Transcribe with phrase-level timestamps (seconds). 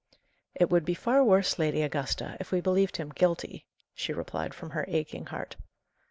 [0.55, 4.71] "It would be far worse, Lady Augusta, if we believed him guilty," she replied from
[4.71, 5.57] her aching heart.